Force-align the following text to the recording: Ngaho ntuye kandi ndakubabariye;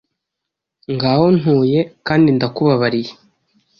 Ngaho 0.93 1.25
ntuye 1.39 1.79
kandi 2.07 2.27
ndakubabariye; 2.37 3.11